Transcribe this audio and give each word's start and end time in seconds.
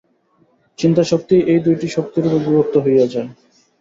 চিন্তাশক্তিই 0.79 1.47
এই 1.51 1.59
দুইটি 1.65 1.87
শক্তিরূপে 1.95 2.39
বিভক্ত 2.45 2.75
হইয়া 2.85 3.05
যায়। 3.13 3.29